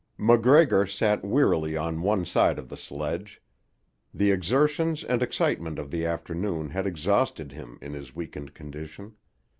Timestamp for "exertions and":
4.31-5.21